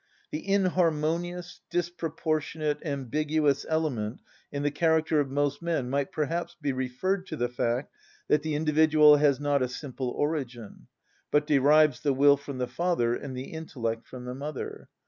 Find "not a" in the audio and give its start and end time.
9.39-9.67